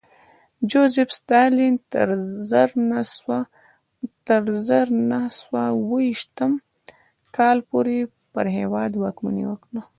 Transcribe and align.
جوزېف 0.69 1.09
ستالین 1.19 1.75
تر 4.27 4.47
زر 4.63 4.87
نه 5.09 5.21
سوه 5.39 5.65
اوه 5.73 5.85
ویشت 5.91 6.37
کال 7.35 7.57
پورې 7.69 7.97
پر 8.33 8.45
هېواد 8.57 8.91
واکمني 9.01 9.43
وکړه 9.47 9.81